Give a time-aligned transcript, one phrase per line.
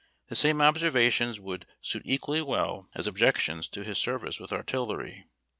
[0.29, 5.27] The same observations would suit equally well as objections to his service with artillery.